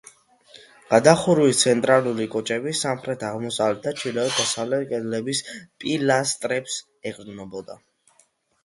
გადახურვის 0.93 1.59
ცენტრალური 1.63 2.25
კოჭები 2.37 2.73
სამხრეთ-აღმოსავლეთ 2.79 3.85
და 3.85 3.95
ჩრდილო-დასავლეთ 4.01 4.89
კედლების 4.95 5.45
პილასტრებს 5.85 6.81
ეყრდნობოდა. 7.13 7.81